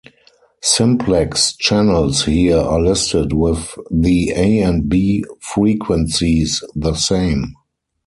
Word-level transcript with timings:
Simplex 0.63 1.53
channels 1.53 2.25
here 2.25 2.57
are 2.57 2.81
listed 2.81 3.33
with 3.33 3.77
the 3.91 4.31
A 4.31 4.57
and 4.63 4.89
B 4.89 5.23
frequencies 5.39 6.63
the 6.75 6.95
same. 6.95 7.53